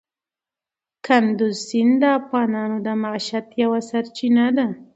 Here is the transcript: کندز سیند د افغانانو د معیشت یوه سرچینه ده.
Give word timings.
کندز 1.05 1.55
سیند 1.67 1.93
د 2.01 2.03
افغانانو 2.19 2.77
د 2.85 2.87
معیشت 3.01 3.47
یوه 3.63 3.79
سرچینه 3.89 4.45
ده. 4.57 4.67